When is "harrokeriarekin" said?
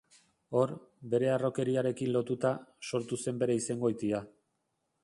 1.33-2.11